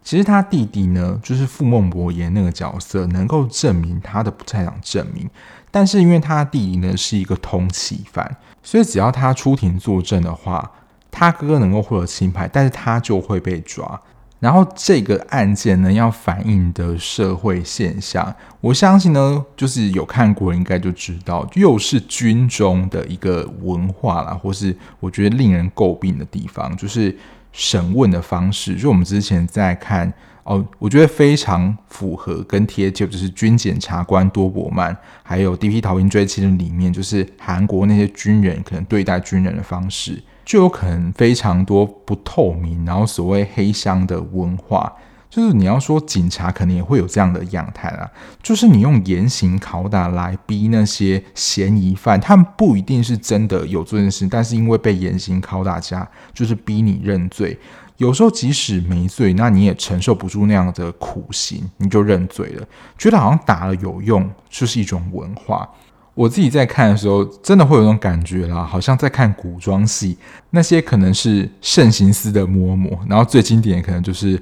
[0.05, 5.27] 其实他弟弟呢，就是傅孟博演那个角色，能够证明他的不在场证明。
[5.71, 10.71] 但是因为他弟弟呢是一个通缉犯，所以只要他出庭作证的话，
[11.09, 13.99] 他哥哥能够获得清白，但是他就会被抓。
[14.39, 27.17] 然后这个案件呢，要反映的社会现象，我相信呢，就是有看过应该就知道，又是军中的一个文化啦，或是我觉得令人诟病的地方，就是。
[27.55, 30.13] 审问的方式，就我们之前在看
[30.43, 35.79] 哦，我觉得非常符合跟贴切，就是军检察官多伯曼，还有《D.P.
[35.79, 44.91] 逃兵追击》的》里面，就是韩国那些军人可能对待军人的方式，就有可能非常多不透明，然后所谓黑箱的文化。
[45.29, 48.09] 就是你要说警察可能也会有这样的样态啊，
[48.41, 57.59] 就是你用严刑拷打来逼那些嫌疑犯，他们不一定是真的有做这件事，但是因为被严刑拷打下，就是逼你认罪。
[57.97, 62.65] 有时候即使没罪，那你也承受不住那样的苦刑，你就认罪了，
[62.97, 65.69] 觉得好像打了有用，就是一种文化。
[66.13, 70.17] 我自己在看的时候，真的会有种感觉啦，好像在看古装戏，
[70.51, 74.41] 那些可能是慎刑司的嬷嬷，然后最经典可能就是。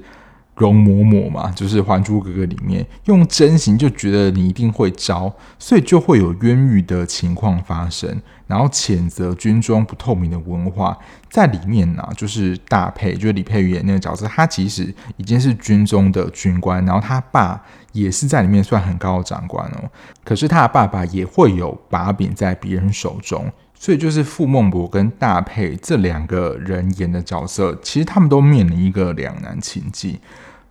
[0.56, 10.96] 容嬷嬷嘛，就是《还珠格格》里面用真形就觉得你一定会招，所以就会有冤狱的情况发生，然后谴责军中不透明的文化
[11.28, 17.60] 在里面呢、就是大沛，就是李佩瑜演那个角色，他其实已经是军中的军官，然后他爸
[17.92, 19.90] 也是在里面算很高的长官哦。
[20.22, 23.50] 可是他的爸爸也会有把柄在别人手中。
[23.84, 30.18] 所以就是傅孟柏跟大佩这两个人演的角色，其实他们都面临一个两难情境。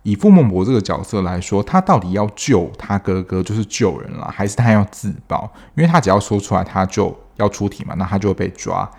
[0.02, 5.48] 以傅孟柏这个角色来说，他到底要救他哥哥，就是救人了，还是他要自保？
[5.76, 8.90] 因为他只要说出来，他就要出庭嘛，那他就会被抓。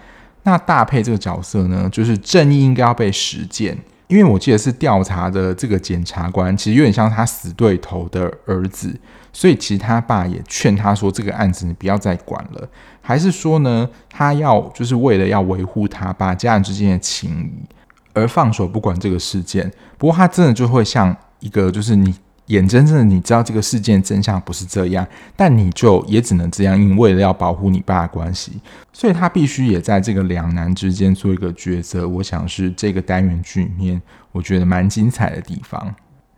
[0.43, 8.97] 那大佩这个角色呢，就是正义应该要被实践，因为我记得是调查的这个检察官，其实有点像他死对头的儿子。
[9.35, 12.69] 所以其实他爸也劝他说：“这个案子你不要再管了。”
[13.03, 17.65] 还是说呢，他要就是为了要维护他爸家人之间的情谊
[18.13, 19.69] 而放手不管这个事件。
[19.97, 22.15] 不过他真的就会像一个就是你。
[22.49, 25.03] 眼睁睁的你知道这个事件真相不是这样，
[25.35, 28.61] 但你就也只能这样，因为为了要保护你爸的关系，
[28.93, 32.07] 所以他必须也在这个两难之间做一个抉择。
[32.07, 33.99] 我想是这个单元剧里面
[34.31, 35.95] 我觉得蛮精彩的地方。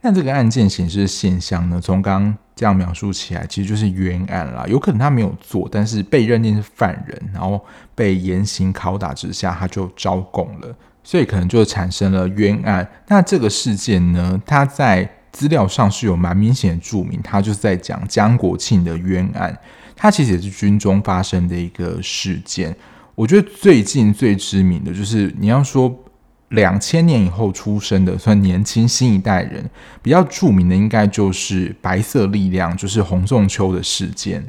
[0.08, 4.66] 那这个案件显示的现象呢，从刚刚这样描述起来，其实就是冤案啦。
[4.66, 7.60] 有可能他没有做，但是被认定是犯人，然后
[7.94, 12.90] 被严刑拷打之下，他就招供了，所以可能就产生了冤案。
[13.10, 19.54] 那这个事件呢，他在资料上是有蛮明显的注明，他就是在讲江国庆的冤案。
[19.94, 22.74] 他其实也是军中发生的一个事件。
[23.14, 25.94] 我觉得最近最知名的就是你要说
[26.50, 29.70] 两千年以后出生的，算年轻新一代人
[30.02, 34.46] 比较著名的，应该就是白色力量，就是洪仲丘的事件。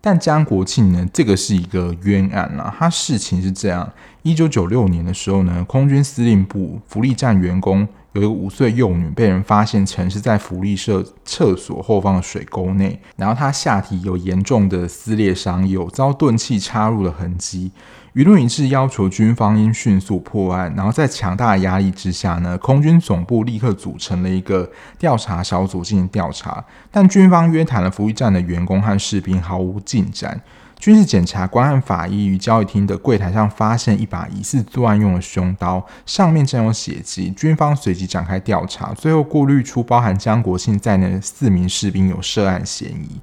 [0.00, 2.74] 但江国庆呢，这个是一个冤案啦。
[2.76, 3.88] 他事情是这样：
[4.22, 7.86] 一九九六年的时候呢，空军司令部福利站员工。
[8.14, 17.70] 有一个五岁幼女被人发现陈尸在福利社厕所后方的水沟内，然后她下体有严重的撕裂伤，有遭钝器插入的痕迹。
[18.14, 30.38] 舆论一致要求军方应迅速破案，然后在强大的压力之下呢，空军总部立刻组成了一个调查小组进行调查，但军方约谈了服役站的员工和士兵，毫无进展。
[30.78, 37.30] 军事检察官和法医于交易厅的柜台上发现一把疑似作案用的凶刀，上面沾有血迹。
[37.30, 43.20] 军方随即展开调查，最后过滤出包含江国庆在内的四名士兵有涉案嫌疑。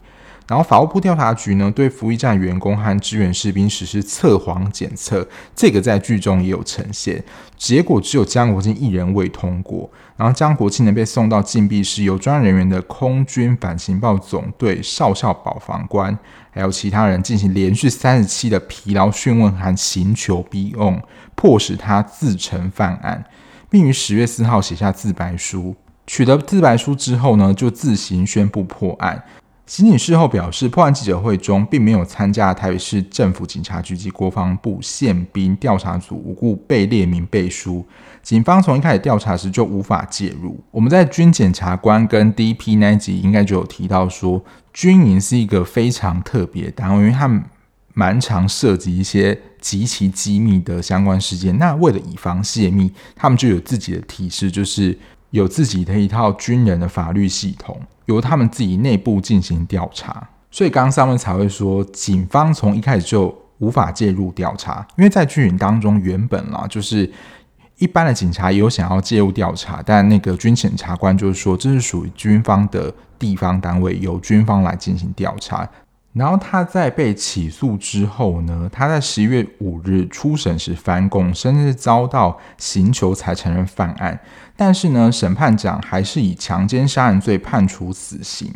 [0.49, 7.23] 然后法务部调查局呢，对服役站员工和支援士兵实施测谎检测，这个在剧中也有呈现。
[7.55, 9.87] 结果只有江国庆一人未通过。
[10.17, 16.17] 然后江国庆呢被送到禁闭室，由专案人员的空军反情报总队少校保防官，
[16.49, 20.99] 还有其他人进行连续三十七的疲劳讯问和刑求逼供，
[21.35, 23.23] 迫使他自承犯案，
[23.69, 25.75] 并于十月四号写下自白书。
[26.07, 29.23] 取得自白书之后呢，就自行宣布破案。
[29.69, 37.85] 刑警事后表示，破案记者会中并没有参加台北市政府警察局及国防部宪兵调查组，无故被列名背书。
[38.23, 40.59] 警方从一开始调查时就无法介入。
[40.71, 44.43] 我们在军检察官跟 DP 那一集应该就有提到说，
[44.73, 47.43] 军营是一个非常特别单位，因为他们
[47.93, 51.55] 蛮常涉及一些极其机密的相关事件。
[51.59, 54.97] 那为了以防泄密，他们就有自己的提示，就是
[55.29, 57.79] 有自己的一套军人的法律系统。
[58.09, 67.09] 由他们自己内部进行调查，所以刚刚上面才会说，警方从一开始就无法介入调查，因为在剧情当中原本啦，就是
[67.77, 75.69] 一般的警察也有想要介入调查，但那个军检察官就是说，这是属于军方的地方单位，由军方来进行调查。
[76.13, 84.19] 然后他在被起诉之后呢，他在十一月五日初审时翻供，甚至遭到刑求才承认犯案。
[84.57, 88.51] 但是呢，审判长还是以强奸杀人罪判处死刑。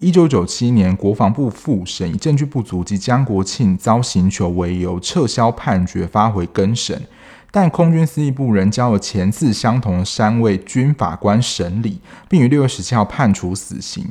[0.00, 7.02] 一九九七年，国防部复审以证据不足及江国庆遭刑求为由，撤销判决，发回更审。
[7.50, 14.06] 但空军司令部仍交了前次相同的三位军法官审理，并于六月十七号判处死刑。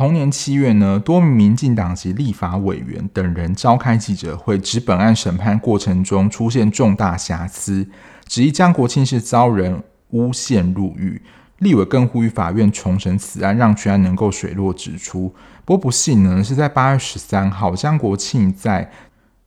[0.00, 7.86] 同年七月呢，多名民进党籍立法委员等人召开记者会，指本案审判过程中出现重大瑕疵，
[8.26, 9.82] 质疑江国庆是遭人
[10.12, 11.20] 诬陷入狱。
[11.58, 15.34] 立委更呼吁法院重审此案，让全案能够水落石出。
[15.66, 18.90] 不过不幸呢，是在八月十三号，江国庆在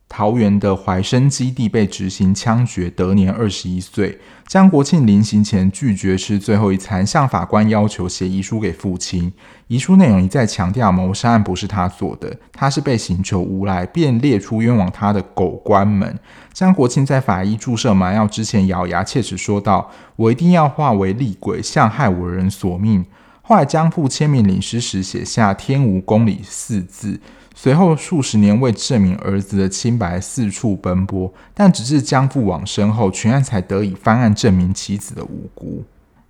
[0.08, 4.20] 桃园的怀生基地被执行枪决，得年二十一岁。
[4.46, 9.32] 江国庆临行前拒绝吃最后一餐，向法官要求写遗书给父亲。
[9.68, 16.18] 遗书内容一再强调谋杀案不是他做的，他是被刑求诬赖，便列出冤枉他的狗官们。
[16.52, 23.04] 江国庆在法医注射麻药之前，咬牙切齿说道：“我一定要化为厉鬼，向害我人索命。”
[23.40, 27.18] 后来将父签名领尸时，写下“天无公理”四字。
[27.54, 35.84] 随后数十年为证明儿子的清白四处奔波，但直至江父往生后，全案才得以翻案证明妻子的无辜。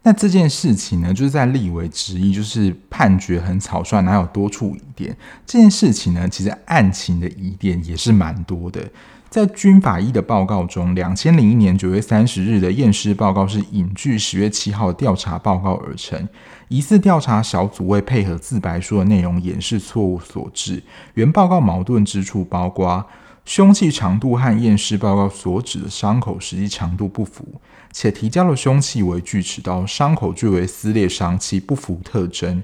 [0.06, 5.16] 那这件事情呢，就是在立委质疑，就是判决很草率，哪有多处疑点？
[5.46, 8.82] 这件事情呢，其实案情的疑点也是蛮多的。
[9.30, 16.28] 在军法医的报告中，两千零一年九月三十日的验尸报告是引据十月七号调查报告而成。
[16.68, 20.82] 疑似调查小组为配合自白书的内容掩饰错误所致。
[21.14, 23.04] 原报告矛盾之处包括
[23.44, 27.60] 凶器长度和验尸报告所指的伤口实际长度不符，
[27.92, 32.62] 且提交的凶器为锯齿刀，伤口均为撕裂伤，其不符特征。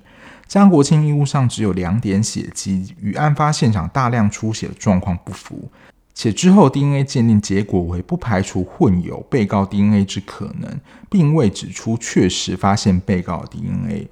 [0.49, 5.71] 张国庆衣物上只有两点血迹，与案发现场大量出血的状况不符，
[6.15, 14.09] 且之后 DNA 鉴定结果为不排除混有被告 DNA 之可能，并未指出确实发现被告 DNA。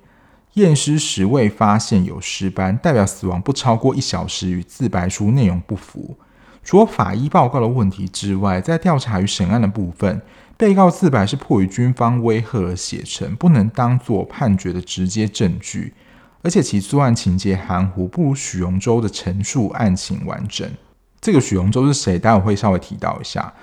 [0.54, 6.18] 验尸时未发现有尸斑，代表死亡不超过一小时，与自白书内容不符。
[6.68, 10.20] 除了法医报告的问题之外，在调查与审案的部分，
[10.58, 15.94] 被告自白是迫于军方威吓而写成，不能当作判决的直接证据。
[16.42, 20.70] 而且其作案情节含糊，不如许荣洲的陈述案情完整。
[21.22, 22.18] 这个许荣洲是谁？
[22.18, 23.54] 待会会稍微提到一下。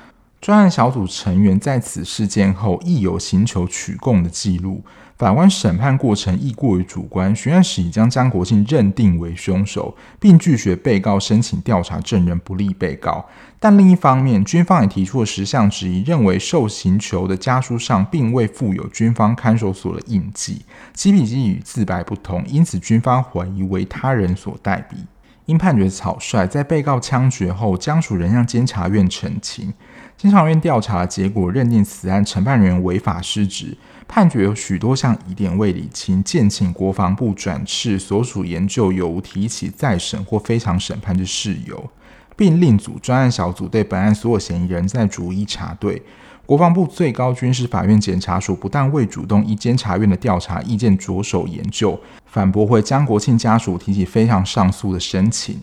[0.42, 4.84] 专案小组成员在此事件后亦有寻求取供的记录。
[5.18, 13.26] 法官审判过程亦过于主观，巡案时已将张国庆认定为凶手，并拒绝被告申请调查证人，不利被告。
[13.58, 24.98] 但另一方面，军方也提出了十项质疑，认为受刑囚的家书上并未附有军方看守所的印记，其笔迹与自白不同，因此军方怀疑为他人所代笔。
[25.46, 29.72] 因判决草率，在被告枪决后，家属仍向监察院陈情。
[30.18, 33.78] 监察院调查的结果认定此案承办人员违法失职。
[34.08, 41.90] 判决有许多项疑点未理清，建请国防部转斥所属研究有无提起再审或非常审判之事由，
[42.36, 46.02] 并另组专案小组对本案所有嫌疑人再逐一查对。
[46.46, 55.60] 国防部最高军事法院检察署不但未主动依监察院的调查意见着手研究，反驳回江国庆家属提起非常上诉的申请。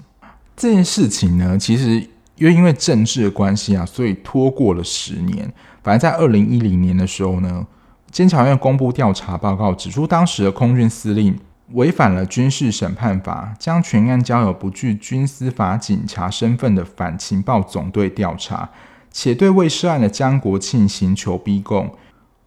[0.56, 2.04] 这件事情呢，其实
[2.36, 5.52] 因为因为政治的关系啊，所以拖过了十年。
[5.82, 7.66] 反正在二零一零年的时候呢。
[8.10, 11.34] 监察院公布调查报告，指出当时的空军司令
[11.70, 18.68] 违反了军事审判法，将全案交由不具军司法警察身份的反情报总队调查，
[19.10, 21.90] 且对未涉案的江国庆刑求逼供，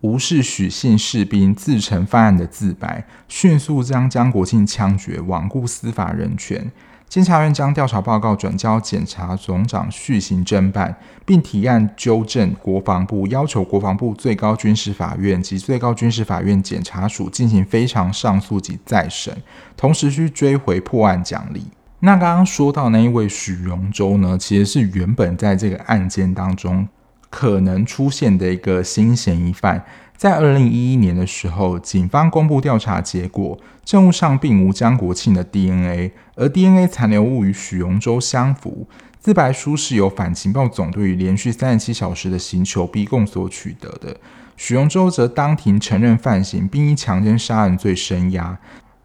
[0.02, 6.72] 无视许姓士兵自陈犯案的自白，迅速将江国庆枪决，罔顾司法人权。
[7.08, 10.94] 监察院将调查报告转交检察总长续行侦办，
[11.26, 19.34] 并提案纠正国防部，要求国防部最高军事法院及最高军事法院检察署进行非常上诉及再审，
[19.78, 21.64] 同时需追回破案奖励。
[22.02, 26.86] 那刚刚说到那一位许荣洲呢，其实是原本在这个案件当中
[27.30, 29.84] 可能出现的一个新嫌疑犯。
[30.18, 38.88] 在二零一一年的时候，警方公布调查结果，证物上并无江国庆的 DNA，而 DNA 残留物与许荣洲相符。
[39.20, 44.16] 自白书是由反情报总队于连续三十七小时的刑求逼供所取得的。
[44.56, 48.58] 许荣洲则当庭承认犯行，并以强奸杀人罪声押。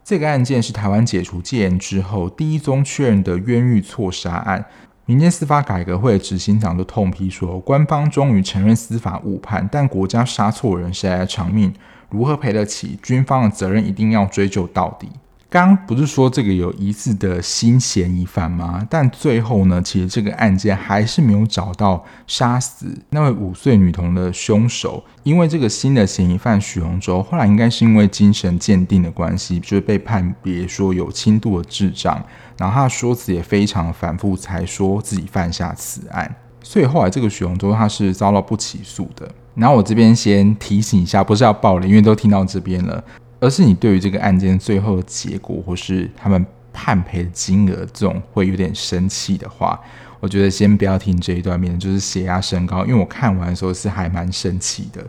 [0.03, 4.65] 这个案件是台湾解除戒严之后第一宗确认的冤狱错杀案。
[5.11, 11.73] 民间司法改革会执行长都痛批说，官方终于承认司法误判，但国家杀错人，谁来偿命？
[12.09, 12.97] 如何赔得起？
[13.03, 15.09] 军方的责任一定要追究到底。
[15.51, 18.87] 刚不是说这个有疑似的新嫌疑犯吗？
[18.89, 25.03] 但最后呢，其实这个案件还是没有找到杀死那位五岁女童的凶手。
[25.23, 32.23] 因为这个新的嫌疑犯许荣洲，后来应该是因为精神鉴定的关系，就是被判别说有轻度的智障，
[32.57, 36.33] 然后他说辞也非常反复，才说自己犯下此案。
[36.63, 39.29] 所以后来这个许荣洲他是遭到不起诉的。
[39.55, 43.03] 然后我这边先提醒一下，不是要爆雷，因为都听到这边了。
[43.41, 49.77] 而是你对于这个案件最后的结果，或是他们判赔的金额，这种会有点生气的话，
[50.19, 52.85] 我觉得先不要听这一段，免得就是血压升高。
[52.85, 55.01] 因为我看完的时候是还蛮生气的，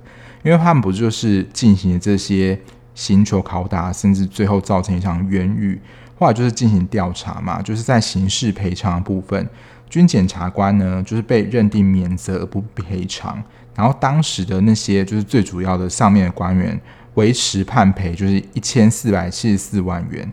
[0.42, 2.58] 因为他们不就是进行这些
[2.94, 5.78] 刑求拷打，甚至最后造成一场冤狱，
[6.18, 9.46] 后来就是进行调查嘛，就是在刑事赔偿的部分，
[9.90, 13.44] 军检察官呢就是被认定免责而不赔偿，
[13.76, 16.80] 然后当时的那些就是最主要的上面的官员。
[17.14, 20.32] 维持判赔就是一千四百七十四万元。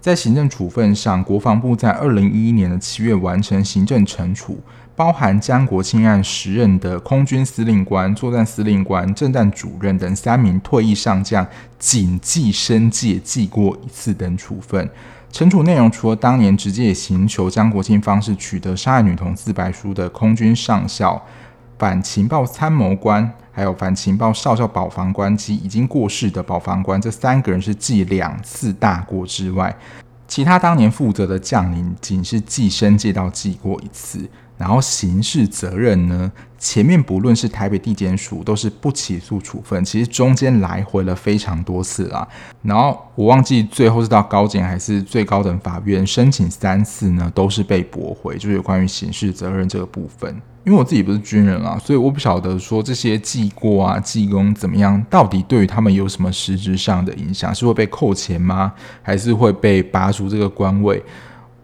[0.00, 4.58] 在行政处分上，国防部在二零一一年的七月完成行政惩处，
[4.96, 11.46] 包含江国庆案时任的空军司令官、作战司令官、政战主任等三名退役上将
[11.78, 14.88] 谨记申诫记过一次等处分。
[15.30, 21.22] 惩处内容除了当年直接以刑求江国庆方式取得杀害女童自白书的空军上校、
[21.78, 23.30] 反情报参谋官。
[23.60, 29.76] 还有反情报少校保防官及已经过世的保防官，这三个人是记两次大过之外，
[30.26, 34.26] 其他当年负责的将领仅是记申诫到记过一次。
[34.56, 42.26] 然后刑事责任呢，前面不论是台北地检署都是不起诉处分，其实中间来回了非常多次啦。
[42.62, 50.40] 然后我忘记最后是到高检还是最高等法院申请三次呢，都是被驳回，就是有关于刑事责任这个部分。
[50.64, 57.54] 因为我自己不是军人啊，所以我不晓得说这些记过啊、记功怎么样，到底对于他们有什么实质上的影响？
[57.54, 58.72] 是会被扣钱吗？
[59.02, 61.02] 还是会被拔除这个官位？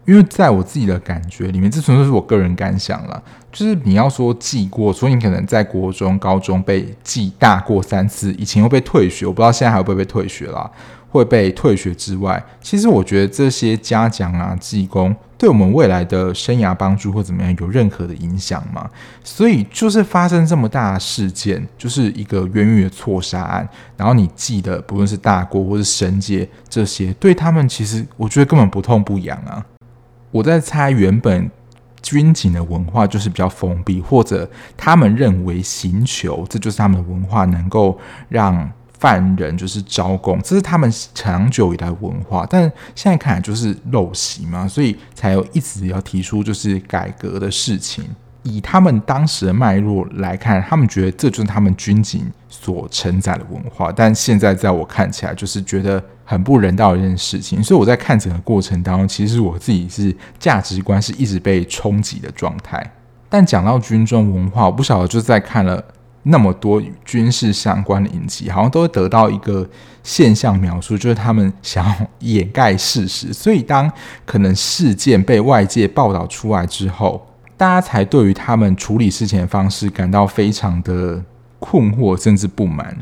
[0.05, 3.21] 因为在我自己的感觉里面，这纯粹是我个人感想了。
[3.51, 10.69] 就是你要说记过，所以你可能在国中、高中被记大过三次，以前会被退学，我不知道现在还会不会被退学啦。
[11.09, 18.89] 会被退学之外，其实我觉得这些嘉奖啊、记功，对我们未来的生涯帮助或怎么样有任何的影响吗？
[19.23, 29.63] 所以就是发生这么大的事件，就是一个冤狱的错杀案，然后你记得不论是大国或是神界这些，对他们其实我觉得根本不痛不痒啊。
[30.31, 31.49] 我在猜，原本
[32.01, 38.69] 军警的文化就是比较封闭，或者他们认为刑求这就是他们的文化，能够让
[38.99, 42.45] 犯人就是招供，这是他们长久以来的文化。
[42.49, 42.61] 但
[42.95, 48.03] 现在看来就是陋习嘛，所以才有一直要提出就是改革的事情。
[48.43, 53.91] 以他们当时的脉络来看，他们觉得这就是他们军警所承载的文化。
[53.91, 56.03] 但现在在我看起来，就是觉得。
[56.29, 62.85] 很不人道的一件事情，所以我在看整个过程当中，其实我自己是价值观是一直被冲击的状态。
[63.29, 65.81] 但讲到军中文化，我不晓得就是在看了
[66.29, 69.67] 那么多军事相关的影集，好像都会得到一个
[70.03, 73.91] 现象描述，就是他们想要掩盖事实，所以当
[74.25, 77.25] 可能事件被外界报道出来之后，
[77.55, 81.23] 大家才对于他们处理事情的方式感到非常的
[81.59, 82.95] 困惑，甚至不满。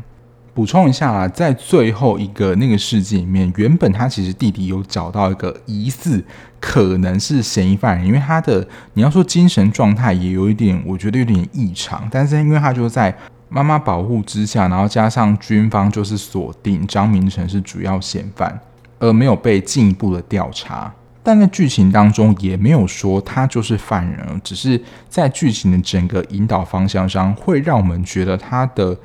[0.56, 6.24] 补充一下啊，在最后一个那个事件里面，原本他其实弟弟有找到一个疑似
[6.58, 12.08] 可能是嫌疑犯人，因为他的你要说精神状态也有一点，我觉得有点异常。
[12.10, 13.14] 但是因为他就在
[13.50, 18.58] 妈妈保护之下，然后加上军方就是锁定张明成是主要嫌犯，
[18.98, 20.90] 而没有被进一步的调查。
[21.22, 28.96] 但在剧情当中也没有说他就是犯人，只是在剧情的整个引导方向上，会让我们觉得他的。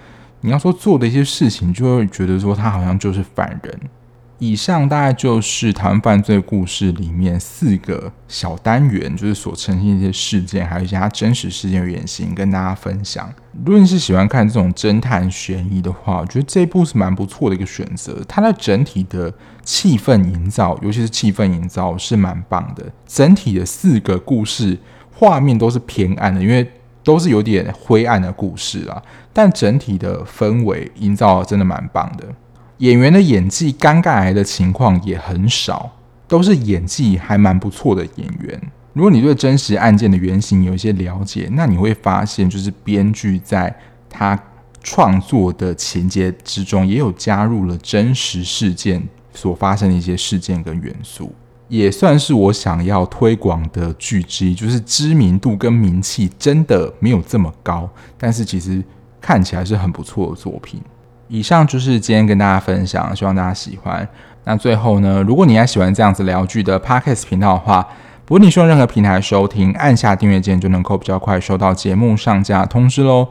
[0.42, 3.80] 你要说做的一些事情，就会觉得说他好像就是犯人。
[4.40, 13.32] 以上大概就是台湾犯罪故事里面四个小单元，就是所呈现一些事件，还有一些它真实事件的原型，跟大家分享。
[13.64, 18.20] 如果你是喜欢看这种侦探悬疑的话，我觉得这一部是蛮不错的一个选择。
[18.28, 19.32] 它的整体的
[19.64, 22.84] 气氛营造，尤其是气氛营造是蛮棒的。
[23.06, 24.76] 整体的四个故事
[25.14, 26.68] 画面都是偏暗的，因为。
[27.04, 29.02] 都是有点灰暗的故事啊，
[29.34, 32.26] 但整体的氛围营造真的蛮棒的。
[32.78, 35.92] 演员的演技尴尬癌的情况也很少，
[36.28, 38.62] 都是演技还蛮不错的演员。
[38.94, 43.74] 如果你对真实案件的原型有一些了解，那你会发现，就是编剧在
[44.10, 44.38] 他
[44.84, 49.02] 创作的情节之中，也有加入了真实事件
[49.34, 51.34] 所发生的一些事件跟元素。
[51.72, 58.84] 也算是我想要推广的剧之一，就是知名度跟名气真的没有这么高，但是其实
[59.22, 60.82] 看起来是很不错的作品。
[61.30, 64.06] 以上就是今天跟大家分享，希望大家喜欢。
[64.44, 67.88] 那最后呢，如果你还喜欢这样子聊剧的 Podcast 频道的话，
[68.26, 73.30] 不论你是用任何平台收听，按下订阅键就能够比较快收到节目上架通知喽。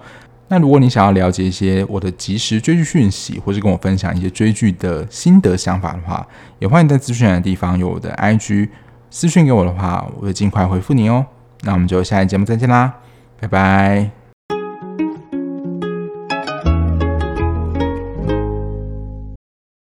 [0.53, 6.26] 那如果你想要了解一些我的即时追剧讯息，或是跟我分享一些追剧的心得想法的话，
[6.59, 8.68] 也欢迎在资讯栏的地方有我的 IG
[9.11, 11.24] 私讯给我的话，我会尽快回复你哦。
[11.62, 12.92] 那我们就下期节目再见啦，
[13.38, 14.19] 拜拜。